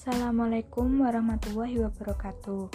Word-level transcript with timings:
Assalamualaikum 0.00 1.04
warahmatullahi 1.04 1.76
wabarakatuh. 1.76 2.72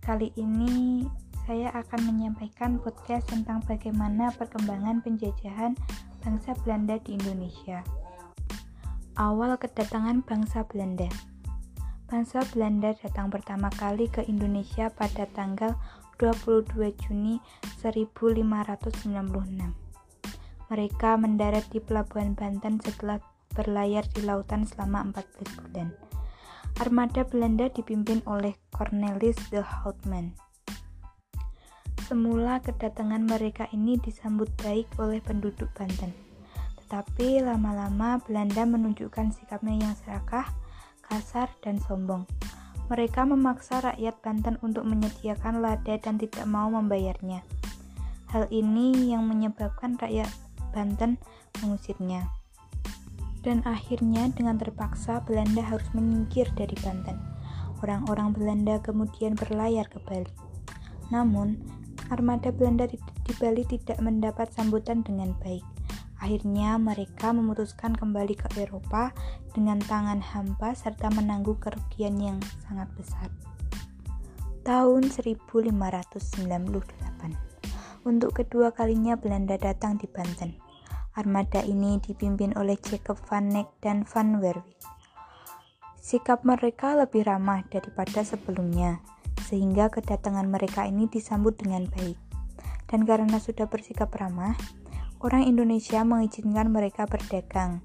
Kali 0.00 0.32
ini 0.32 1.04
saya 1.44 1.68
akan 1.76 2.08
menyampaikan 2.08 2.80
podcast 2.80 3.28
tentang 3.28 3.60
bagaimana 3.68 4.32
perkembangan 4.32 5.04
penjajahan 5.04 5.76
bangsa 6.24 6.56
Belanda 6.64 6.96
di 7.04 7.20
Indonesia. 7.20 7.84
Awal 9.12 9.60
kedatangan 9.60 10.24
bangsa 10.24 10.64
Belanda. 10.64 11.12
Bangsa 12.08 12.40
Belanda 12.48 12.96
datang 12.96 13.28
pertama 13.28 13.68
kali 13.68 14.08
ke 14.08 14.24
Indonesia 14.24 14.88
pada 14.88 15.28
tanggal 15.36 15.76
22 16.16 16.80
Juni 16.96 17.44
1596. 17.84 19.04
Mereka 20.72 21.10
mendarat 21.20 21.68
di 21.68 21.84
Pelabuhan 21.84 22.32
Banten 22.32 22.80
setelah 22.80 23.20
berlayar 23.52 24.08
di 24.16 24.24
lautan 24.24 24.64
selama 24.64 25.12
14 25.12 25.60
bulan. 25.60 26.13
Armada 26.82 27.22
Belanda 27.22 27.70
dipimpin 27.70 28.18
oleh 28.26 28.58
Cornelis 28.74 29.38
de 29.54 29.62
Houtman. 29.62 30.34
Semula 32.10 32.58
kedatangan 32.58 33.22
mereka 33.22 33.70
ini 33.70 33.94
disambut 33.94 34.50
baik 34.58 34.90
oleh 34.98 35.22
penduduk 35.22 35.70
Banten. 35.78 36.10
Tetapi 36.82 37.46
lama-lama 37.46 38.18
Belanda 38.26 38.66
menunjukkan 38.66 39.30
sikapnya 39.30 39.86
yang 39.86 39.94
serakah, 40.02 40.50
kasar, 41.06 41.46
dan 41.62 41.78
sombong. 41.78 42.26
Mereka 42.90 43.22
memaksa 43.22 43.78
rakyat 43.78 44.18
Banten 44.18 44.58
untuk 44.66 44.82
menyediakan 44.82 45.62
lada 45.62 45.94
dan 45.94 46.18
tidak 46.18 46.42
mau 46.50 46.66
membayarnya. 46.74 47.46
Hal 48.34 48.50
ini 48.50 49.14
yang 49.14 49.30
menyebabkan 49.30 49.94
rakyat 49.94 50.26
Banten 50.74 51.22
mengusirnya 51.62 52.43
dan 53.44 53.60
akhirnya 53.68 54.32
dengan 54.32 54.56
terpaksa 54.56 55.20
Belanda 55.28 55.60
harus 55.60 55.84
menyingkir 55.92 56.48
dari 56.56 56.72
Banten. 56.80 57.20
Orang-orang 57.84 58.32
Belanda 58.32 58.80
kemudian 58.80 59.36
berlayar 59.36 59.84
ke 59.92 60.00
Bali. 60.08 60.32
Namun, 61.12 61.60
armada 62.08 62.48
Belanda 62.48 62.88
di, 62.88 62.96
Bali 63.36 63.60
tidak 63.68 64.00
mendapat 64.00 64.48
sambutan 64.56 65.04
dengan 65.04 65.36
baik. 65.44 65.60
Akhirnya 66.24 66.80
mereka 66.80 67.36
memutuskan 67.36 67.92
kembali 67.92 68.40
ke 68.40 68.64
Eropa 68.64 69.12
dengan 69.52 69.76
tangan 69.84 70.24
hampa 70.24 70.72
serta 70.72 71.12
menanggung 71.12 71.60
kerugian 71.60 72.16
yang 72.16 72.40
sangat 72.64 72.88
besar. 72.96 73.28
Tahun 74.64 75.12
1598 75.12 75.76
Untuk 78.08 78.32
kedua 78.32 78.72
kalinya 78.72 79.20
Belanda 79.20 79.60
datang 79.60 80.00
di 80.00 80.08
Banten. 80.08 80.63
Armada 81.14 81.62
ini 81.62 82.02
dipimpin 82.02 82.58
oleh 82.58 82.74
Jacob 82.74 83.14
van 83.30 83.46
Neck 83.46 83.70
dan 83.78 84.02
van 84.02 84.42
Werwijk. 84.42 84.82
Sikap 86.02 86.42
mereka 86.42 86.98
lebih 86.98 87.22
ramah 87.22 87.62
daripada 87.70 88.26
sebelumnya, 88.26 88.98
sehingga 89.46 89.94
kedatangan 89.94 90.50
mereka 90.50 90.82
ini 90.90 91.06
disambut 91.06 91.54
dengan 91.54 91.86
baik. 91.86 92.18
Dan 92.90 93.06
karena 93.06 93.38
sudah 93.38 93.70
bersikap 93.70 94.10
ramah, 94.18 94.58
orang 95.22 95.46
Indonesia 95.46 96.02
mengizinkan 96.02 96.74
mereka 96.74 97.06
berdagang. 97.06 97.78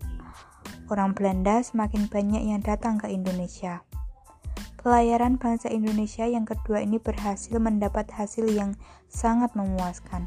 Orang 0.89 1.13
Belanda 1.13 1.61
semakin 1.61 2.09
banyak 2.09 2.49
yang 2.49 2.65
datang 2.65 2.97
ke 2.97 3.13
Indonesia. 3.13 3.85
Pelayaran 4.81 5.37
bangsa 5.37 5.69
Indonesia 5.69 6.25
yang 6.25 6.49
kedua 6.49 6.81
ini 6.81 6.97
berhasil 6.97 7.61
mendapat 7.61 8.09
hasil 8.09 8.49
yang 8.49 8.73
sangat 9.05 9.53
memuaskan 9.53 10.25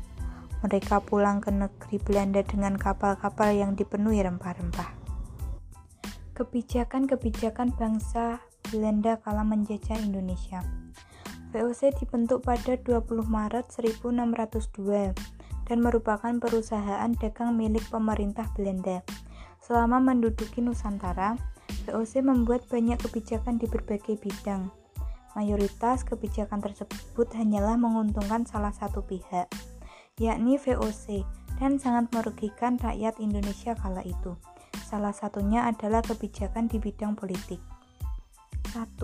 mereka 0.63 1.03
pulang 1.03 1.43
ke 1.43 1.51
negeri 1.51 1.99
Belanda 1.99 2.41
dengan 2.47 2.79
kapal-kapal 2.79 3.51
yang 3.51 3.75
dipenuhi 3.75 4.23
rempah-rempah. 4.23 4.95
Kebijakan-kebijakan 6.39 7.75
bangsa 7.75 8.39
Belanda 8.71 9.19
kala 9.21 9.43
menjajah 9.43 9.99
Indonesia. 9.99 10.63
VOC 11.53 11.93
dibentuk 12.01 12.47
pada 12.47 12.81
20 12.81 13.05
Maret 13.29 13.69
1602 13.69 15.13
dan 15.69 15.79
merupakan 15.85 16.33
perusahaan 16.41 17.11
dagang 17.21 17.53
milik 17.59 17.85
pemerintah 17.93 18.49
Belanda. 18.57 19.05
Selama 19.61 20.01
menduduki 20.01 20.65
Nusantara, 20.65 21.37
VOC 21.85 22.25
membuat 22.25 22.65
banyak 22.73 22.97
kebijakan 23.03 23.61
di 23.61 23.69
berbagai 23.69 24.17
bidang. 24.17 24.73
Mayoritas 25.37 26.07
kebijakan 26.07 26.65
tersebut 26.65 27.29
hanyalah 27.37 27.77
menguntungkan 27.77 28.45
salah 28.49 28.73
satu 28.73 29.05
pihak 29.05 29.49
yakni 30.21 30.61
VOC, 30.61 31.25
dan 31.57 31.79
sangat 31.81 32.11
merugikan 32.13 32.77
rakyat 32.77 33.17
Indonesia 33.23 33.73
kala 33.79 34.05
itu. 34.05 34.37
Salah 34.85 35.15
satunya 35.15 35.65
adalah 35.65 36.05
kebijakan 36.05 36.69
di 36.69 36.77
bidang 36.77 37.17
politik. 37.17 37.63
1. 38.77 39.01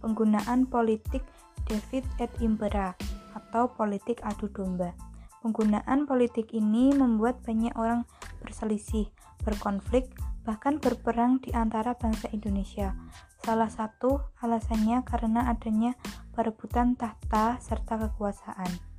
Penggunaan 0.00 0.68
politik 0.68 1.24
David 1.66 2.04
et 2.22 2.32
Impera 2.40 2.94
atau 3.36 3.68
politik 3.68 4.22
adu 4.24 4.48
domba. 4.48 4.96
Penggunaan 5.44 6.08
politik 6.08 6.54
ini 6.56 6.94
membuat 6.94 7.42
banyak 7.44 7.74
orang 7.76 8.08
berselisih, 8.40 9.10
berkonflik, 9.44 10.08
bahkan 10.46 10.78
berperang 10.78 11.42
di 11.42 11.52
antara 11.52 11.98
bangsa 11.98 12.30
Indonesia. 12.32 12.94
Salah 13.42 13.68
satu 13.70 14.22
alasannya 14.40 15.04
karena 15.04 15.50
adanya 15.50 15.94
perebutan 16.32 16.94
tahta 16.94 17.58
serta 17.62 18.08
kekuasaan. 18.08 18.95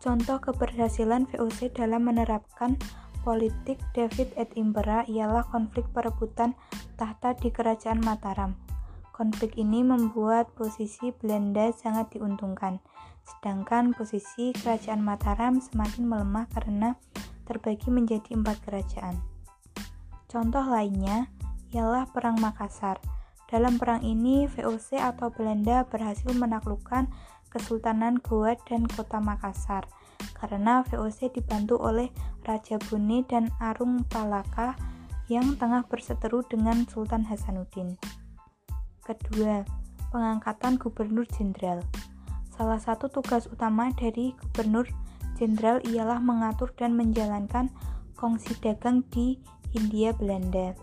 Contoh 0.00 0.40
keberhasilan 0.40 1.28
VOC 1.28 1.76
dalam 1.76 2.08
menerapkan 2.08 2.80
politik 3.20 3.76
David 3.92 4.32
et 4.40 4.48
ialah 4.56 5.44
konflik 5.52 5.84
perebutan 5.92 6.56
tahta 6.96 7.36
di 7.36 7.52
Kerajaan 7.52 8.00
Mataram. 8.00 8.56
Konflik 9.12 9.60
ini 9.60 9.84
membuat 9.84 10.56
posisi 10.56 11.12
Belanda 11.12 11.68
sangat 11.76 12.16
diuntungkan, 12.16 12.80
sedangkan 13.28 13.92
posisi 13.92 14.56
Kerajaan 14.56 15.04
Mataram 15.04 15.60
semakin 15.60 16.08
melemah 16.08 16.48
karena 16.48 16.96
terbagi 17.44 17.92
menjadi 17.92 18.40
empat 18.40 18.56
kerajaan. 18.64 19.20
Contoh 20.32 20.64
lainnya 20.64 21.28
ialah 21.76 22.08
Perang 22.08 22.40
Makassar. 22.40 22.96
Dalam 23.50 23.82
perang 23.82 24.06
ini, 24.06 24.46
VOC 24.46 25.02
atau 25.02 25.34
Belanda 25.34 25.82
berhasil 25.82 26.30
menaklukkan 26.30 27.10
Kesultanan 27.50 28.22
Goa 28.22 28.54
dan 28.64 28.86
Kota 28.86 29.18
Makassar 29.18 29.90
karena 30.38 30.86
VOC 30.88 31.34
dibantu 31.34 31.76
oleh 31.76 32.08
Raja 32.46 32.80
Bone 32.88 33.26
dan 33.26 33.52
Arung 33.60 34.06
Palaka 34.08 34.78
yang 35.28 35.54
tengah 35.58 35.86
berseteru 35.86 36.42
dengan 36.46 36.86
Sultan 36.88 37.26
Hasanuddin. 37.28 37.94
Kedua, 39.04 39.62
pengangkatan 40.10 40.78
gubernur 40.78 41.26
jenderal. 41.26 41.82
Salah 42.54 42.82
satu 42.82 43.06
tugas 43.08 43.46
utama 43.46 43.90
dari 43.94 44.34
gubernur 44.36 44.86
jenderal 45.38 45.80
ialah 45.86 46.20
mengatur 46.20 46.74
dan 46.76 46.98
menjalankan 46.98 47.72
kongsi 48.18 48.52
dagang 48.60 49.06
di 49.08 49.40
Hindia 49.72 50.12
Belanda. 50.12 50.76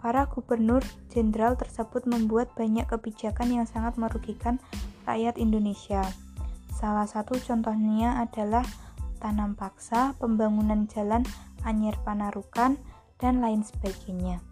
Para 0.00 0.28
gubernur 0.30 0.80
jenderal 1.12 1.56
tersebut 1.56 2.08
membuat 2.08 2.52
banyak 2.56 2.88
kebijakan 2.88 3.52
yang 3.52 3.66
sangat 3.68 3.96
merugikan 4.00 4.60
rakyat 5.04 5.36
Indonesia. 5.40 6.02
Salah 6.74 7.06
satu 7.06 7.38
contohnya 7.38 8.20
adalah 8.20 8.66
tanam 9.22 9.56
paksa, 9.56 10.12
pembangunan 10.20 10.84
jalan 10.90 11.24
Anyer 11.64 11.96
Panarukan, 12.04 12.76
dan 13.16 13.40
lain 13.40 13.64
sebagainya. 13.64 14.42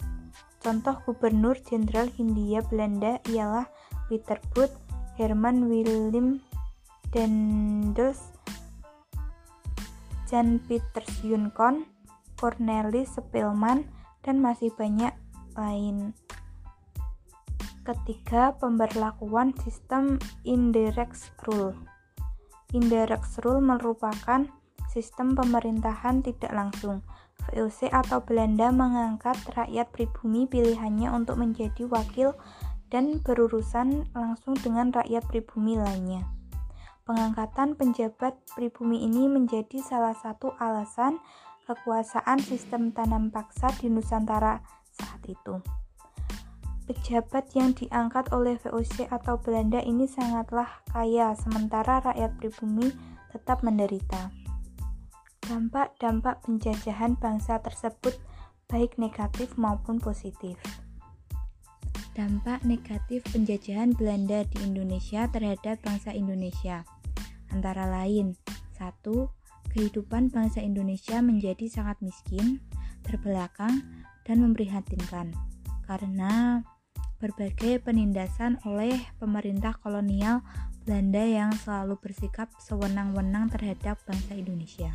Contoh 0.62 0.96
Gubernur 1.04 1.58
Jenderal 1.60 2.08
Hindia 2.08 2.62
Belanda 2.64 3.18
ialah 3.28 3.66
Witterbund, 4.08 4.70
Herman 5.18 5.68
Willem 5.68 6.40
Dendels, 7.12 8.32
Jan 10.30 10.62
Pieters 10.64 11.20
Yunkon, 11.20 11.84
Cornelis 12.40 13.12
Spelman, 13.12 13.84
dan 14.24 14.40
masih 14.40 14.72
banyak 14.72 15.12
lain. 15.52 16.16
Ketiga, 17.82 18.54
pemberlakuan 18.62 19.50
sistem 19.58 20.14
indirect 20.46 21.34
rule. 21.42 21.74
Indirect 22.70 23.42
rule 23.42 23.58
merupakan 23.58 24.46
sistem 24.86 25.34
pemerintahan 25.34 26.22
tidak 26.22 26.54
langsung. 26.54 27.02
VOC 27.50 27.90
atau 27.90 28.22
Belanda 28.22 28.70
mengangkat 28.70 29.34
rakyat 29.58 29.90
pribumi 29.90 30.46
pilihannya 30.46 31.10
untuk 31.10 31.42
menjadi 31.42 31.82
wakil 31.90 32.38
dan 32.86 33.18
berurusan 33.18 34.06
langsung 34.14 34.54
dengan 34.54 34.94
rakyat 34.94 35.26
pribumi 35.26 35.74
lainnya. 35.74 36.22
Pengangkatan 37.02 37.74
penjabat 37.74 38.38
pribumi 38.54 39.02
ini 39.02 39.26
menjadi 39.26 39.82
salah 39.82 40.14
satu 40.14 40.54
alasan 40.62 41.18
kekuasaan 41.66 42.38
sistem 42.38 42.94
tanam 42.94 43.34
paksa 43.34 43.74
di 43.74 43.90
Nusantara 43.90 44.62
saat 44.94 45.18
itu. 45.26 45.58
Pejabat 46.92 47.56
yang 47.56 47.72
diangkat 47.72 48.28
oleh 48.36 48.60
VOC 48.60 49.08
atau 49.08 49.40
Belanda 49.40 49.80
ini 49.80 50.04
sangatlah 50.04 50.68
kaya, 50.92 51.32
sementara 51.32 52.04
rakyat 52.04 52.36
pribumi 52.36 52.92
tetap 53.32 53.64
menderita. 53.64 54.28
Dampak-dampak 55.40 56.44
penjajahan 56.44 57.16
bangsa 57.16 57.64
tersebut 57.64 58.20
baik 58.68 59.00
negatif 59.00 59.56
maupun 59.56 60.04
positif. 60.04 60.60
Dampak 62.12 62.60
negatif 62.68 63.24
penjajahan 63.32 63.96
Belanda 63.96 64.44
di 64.44 64.60
Indonesia 64.60 65.24
terhadap 65.32 65.80
bangsa 65.80 66.12
Indonesia 66.12 66.84
antara 67.48 67.88
lain 67.88 68.36
1. 68.76 69.00
Kehidupan 69.72 70.28
bangsa 70.28 70.60
Indonesia 70.60 71.24
menjadi 71.24 71.72
sangat 71.72 72.04
miskin, 72.04 72.60
terbelakang, 73.00 73.80
dan 74.28 74.44
memprihatinkan 74.44 75.32
karena 75.88 76.62
berbagai 77.22 77.78
penindasan 77.86 78.58
oleh 78.66 78.98
pemerintah 79.22 79.78
kolonial 79.78 80.42
Belanda 80.82 81.22
yang 81.22 81.54
selalu 81.54 81.94
bersikap 82.02 82.50
sewenang-wenang 82.58 83.46
terhadap 83.54 84.02
bangsa 84.02 84.34
Indonesia. 84.34 84.90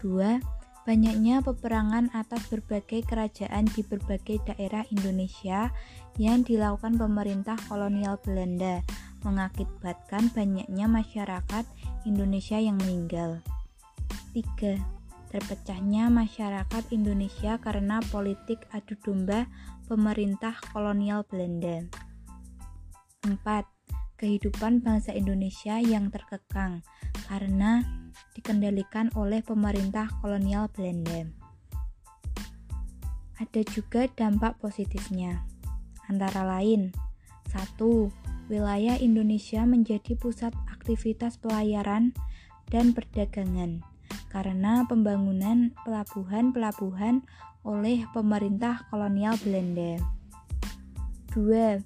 2 0.00 0.64
Banyaknya 0.84 1.40
peperangan 1.40 2.12
atas 2.12 2.44
berbagai 2.52 3.08
kerajaan 3.08 3.64
di 3.72 3.80
berbagai 3.80 4.44
daerah 4.44 4.84
Indonesia 4.92 5.72
yang 6.20 6.44
dilakukan 6.44 7.00
pemerintah 7.00 7.56
kolonial 7.72 8.20
Belanda 8.20 8.84
mengakibatkan 9.24 10.28
banyaknya 10.36 10.84
masyarakat 10.84 11.64
Indonesia 12.04 12.60
yang 12.60 12.76
meninggal. 12.76 13.40
3. 14.36 14.93
Terpecahnya 15.34 16.14
masyarakat 16.14 16.94
Indonesia 16.94 17.58
karena 17.58 17.98
politik 18.14 18.70
adu 18.70 18.94
domba 19.02 19.50
pemerintah 19.90 20.54
kolonial 20.70 21.26
Belanda. 21.26 21.90
4. 23.26 23.42
Kehidupan 24.14 24.86
bangsa 24.86 25.10
Indonesia 25.10 25.82
yang 25.82 26.14
terkekang 26.14 26.86
karena 27.26 27.82
dikendalikan 28.38 29.10
oleh 29.18 29.42
pemerintah 29.42 30.06
kolonial 30.22 30.70
Belanda. 30.70 31.26
Ada 33.34 33.66
juga 33.74 34.06
dampak 34.14 34.62
positifnya, 34.62 35.42
antara 36.06 36.46
lain 36.46 36.94
1. 37.50 37.82
Wilayah 38.46 39.02
Indonesia 39.02 39.66
menjadi 39.66 40.14
pusat 40.14 40.54
aktivitas 40.70 41.42
pelayaran 41.42 42.14
dan 42.70 42.94
perdagangan 42.94 43.82
karena 44.32 44.84
pembangunan 44.84 45.72
pelabuhan-pelabuhan 45.82 47.24
oleh 47.64 48.04
pemerintah 48.12 48.84
kolonial 48.92 49.34
Belanda. 49.40 49.98
2. 51.32 51.80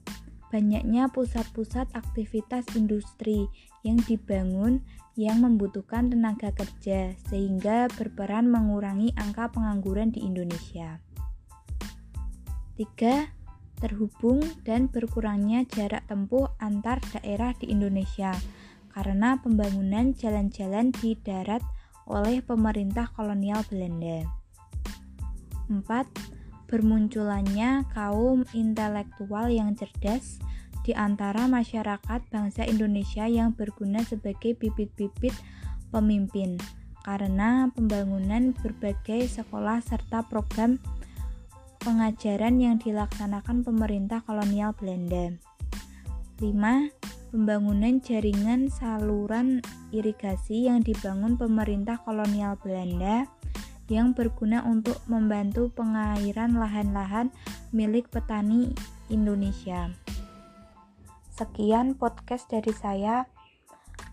Banyaknya 0.48 1.12
pusat-pusat 1.12 1.92
aktivitas 1.92 2.64
industri 2.74 3.46
yang 3.86 4.00
dibangun 4.04 4.82
yang 5.18 5.42
membutuhkan 5.42 6.14
tenaga 6.14 6.54
kerja 6.54 7.14
sehingga 7.26 7.90
berperan 7.98 8.46
mengurangi 8.46 9.10
angka 9.18 9.50
pengangguran 9.50 10.14
di 10.14 10.22
Indonesia. 10.22 11.02
3. 12.78 13.34
Terhubung 13.78 14.42
dan 14.66 14.90
berkurangnya 14.90 15.62
jarak 15.66 16.06
tempuh 16.10 16.50
antar 16.58 16.98
daerah 17.14 17.54
di 17.54 17.70
Indonesia 17.70 18.34
karena 18.90 19.38
pembangunan 19.38 20.10
jalan-jalan 20.18 20.90
di 20.98 21.14
darat 21.22 21.62
oleh 22.08 22.40
pemerintah 22.40 23.12
kolonial 23.12 23.60
Belanda. 23.68 24.24
4. 25.68 25.84
Bermunculannya 26.68 27.84
kaum 27.92 28.48
intelektual 28.56 29.52
yang 29.52 29.76
cerdas 29.76 30.40
di 30.88 30.96
antara 30.96 31.44
masyarakat 31.44 32.20
bangsa 32.32 32.64
Indonesia 32.64 33.28
yang 33.28 33.52
berguna 33.52 34.00
sebagai 34.04 34.56
bibit-bibit 34.56 35.36
pemimpin 35.92 36.56
karena 37.04 37.68
pembangunan 37.72 38.52
berbagai 38.56 39.28
sekolah 39.28 39.80
serta 39.80 40.24
program 40.28 40.80
pengajaran 41.80 42.60
yang 42.60 42.76
dilaksanakan 42.76 43.64
pemerintah 43.64 44.20
kolonial 44.24 44.76
Belanda. 44.76 45.32
5. 46.40 47.07
Pembangunan 47.28 48.00
jaringan 48.00 48.72
saluran 48.72 49.60
irigasi 49.92 50.64
yang 50.64 50.80
dibangun 50.80 51.36
pemerintah 51.36 52.00
kolonial 52.00 52.56
Belanda 52.56 53.28
yang 53.92 54.16
berguna 54.16 54.64
untuk 54.64 54.96
membantu 55.04 55.68
pengairan 55.68 56.56
lahan-lahan 56.56 57.28
milik 57.68 58.08
petani 58.08 58.72
Indonesia. 59.12 59.92
Sekian 61.28 62.00
podcast 62.00 62.48
dari 62.48 62.72
saya. 62.72 63.28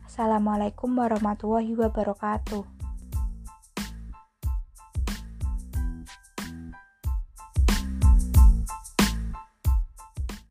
Assalamualaikum 0.03 0.91
warahmatullahi 0.91 1.71
wabarakatuh. 1.71 2.74